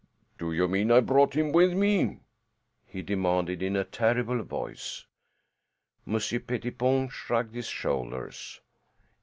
[0.39, 2.21] "Do you mean I brought him with me?"
[2.87, 5.05] he demanded in a terrible voice.
[6.07, 8.61] Monsieur Pettipon shrugged his shoulders.